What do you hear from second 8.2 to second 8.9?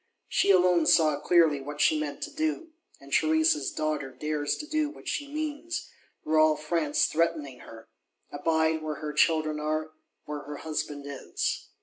abide